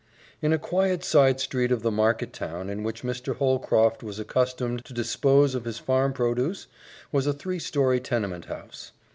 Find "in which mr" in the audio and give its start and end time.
2.71-3.35